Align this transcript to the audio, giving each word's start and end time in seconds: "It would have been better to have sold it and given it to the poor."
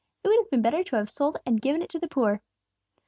"It 0.23 0.29
would 0.29 0.37
have 0.39 0.49
been 0.49 0.63
better 0.63 0.83
to 0.83 0.95
have 0.95 1.11
sold 1.11 1.35
it 1.35 1.43
and 1.45 1.61
given 1.61 1.83
it 1.83 1.89
to 1.89 1.99
the 1.99 2.07
poor." 2.07 2.41